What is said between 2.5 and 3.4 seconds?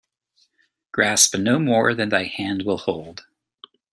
will hold.